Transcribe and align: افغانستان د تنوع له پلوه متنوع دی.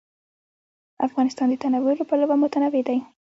افغانستان 1.07 1.47
د 1.49 1.53
تنوع 1.63 1.93
له 1.99 2.05
پلوه 2.09 2.35
متنوع 2.43 2.81
دی. 2.87 2.97